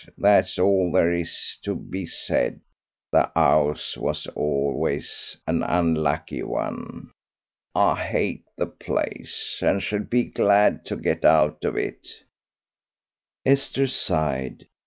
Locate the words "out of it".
11.23-12.23